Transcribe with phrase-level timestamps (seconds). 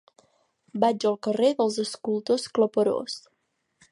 [0.83, 3.21] Vaig al carrer dels Escultors Claperós.